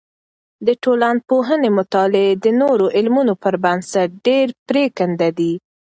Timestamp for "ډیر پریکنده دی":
4.25-5.53